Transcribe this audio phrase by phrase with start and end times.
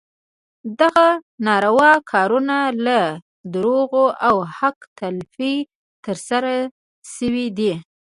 [0.79, 1.09] دغه
[1.45, 2.99] ناروا کارونه لکه
[3.53, 3.91] دروغ
[4.27, 5.55] او حق تلفي
[6.05, 6.55] ترسره
[7.15, 7.71] شوي دي.